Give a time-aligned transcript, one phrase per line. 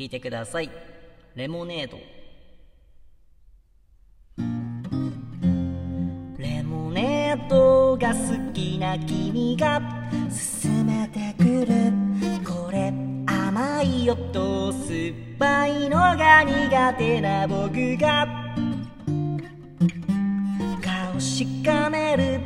[0.00, 0.70] 聞いてください。
[1.34, 1.98] レモネード。
[6.38, 9.78] レモネードが好きな君が
[10.62, 11.92] 勧めてくる。
[12.42, 12.94] これ
[13.26, 14.86] 甘いよと酸っ
[15.38, 18.26] ぱいのが苦手な僕が
[20.82, 22.40] 顔しかめる。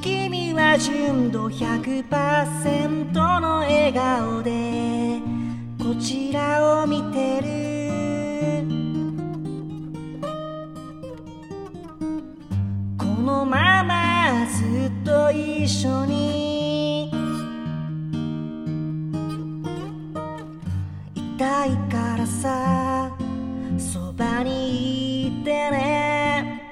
[0.00, 4.75] 君は純度100%の笑顔で
[13.26, 17.08] のままずっと一緒に
[21.12, 23.10] いたいからさ
[23.76, 26.70] そばにいてね。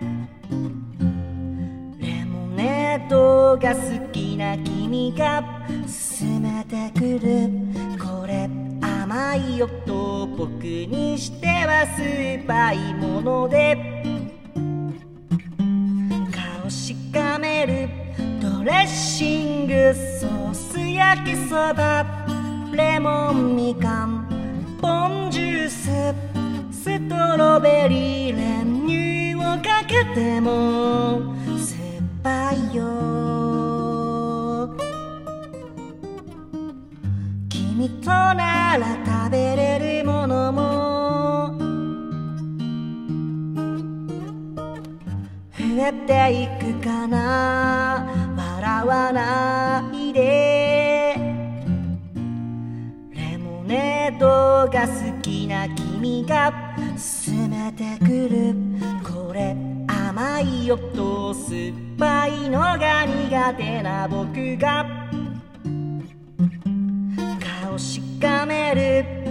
[1.99, 5.43] レモネードが好きな君が
[5.83, 7.51] 勧めてくる。
[7.99, 8.49] これ
[8.81, 13.94] 甘いよと僕にしては酸っぱいもので。
[19.65, 22.05] ングソース焼きそば
[22.73, 24.29] レモンみかん
[24.81, 26.15] ポンジュース
[26.71, 32.85] ストロベリー練乳をかけても酸っぱいよ。
[37.49, 41.57] 君となら食べれるものも
[45.57, 48.24] 増えていくかな。
[48.65, 51.15] 笑わないで。
[53.13, 56.51] レモネードが好きな君が
[57.27, 58.55] 勧めてくる。
[59.05, 59.55] これ
[59.87, 60.79] 甘いよ。
[60.79, 64.87] と酸っぱいのが苦手な僕が。
[67.63, 69.24] 顔しかめる。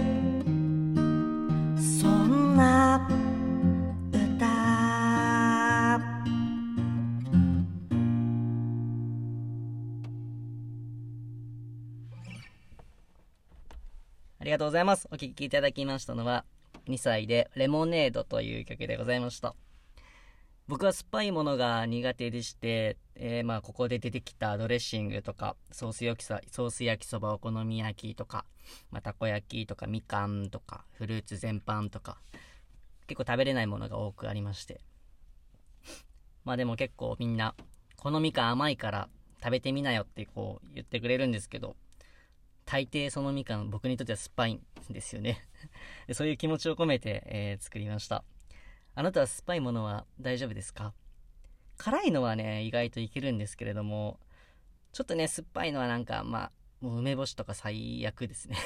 [14.44, 15.08] ありがとうございます。
[15.10, 16.44] お聴きいただきましたのは、
[16.86, 19.54] 2歳でレモネードという曲でございました。
[20.68, 28.44] 僕は酸っぱいものが苦手でして、えーまあここで出てきたドレッシングとかソース焼きそソース焼きそばお好み焼きとか、
[28.90, 32.18] まあ、たこ焼きとかみかんとかフルーツ全般とか
[33.06, 34.82] 結構食べれないものが多くありまして
[36.44, 37.54] まあでも結構みんな
[37.96, 39.08] このみかん甘いから
[39.42, 41.76] 食べてみなよってこう言ってくれるんですけど
[42.64, 45.42] 大抵そのみかん僕にとっては酸っぱいんですよね
[46.12, 48.24] そういう気持ちを込めて、えー作りました
[48.94, 50.94] あなたは酸っぱいものは大丈夫ですか？
[51.76, 54.20] 辛いのはね、意外といけるんですけれども、
[54.92, 58.56] ちょっとね、酸っぱいのはなんか、まあ、もう梅干しとか最悪ですね。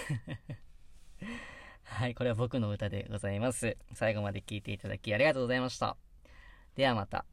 [1.84, 3.78] はい、これは僕の歌でございます。
[3.94, 5.96] 最後まで聴いていただきありがとうございました。
[6.76, 7.24] ではまた。